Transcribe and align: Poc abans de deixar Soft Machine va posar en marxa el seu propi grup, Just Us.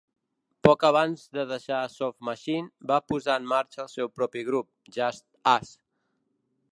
Poc 0.67 0.85
abans 0.87 1.25
de 1.37 1.43
deixar 1.51 1.81
Soft 1.97 2.17
Machine 2.29 2.89
va 2.93 2.99
posar 3.13 3.37
en 3.41 3.47
marxa 3.53 3.83
el 3.85 3.91
seu 3.93 4.11
propi 4.21 4.43
grup, 4.51 4.69
Just 4.97 5.25
Us. 5.57 5.75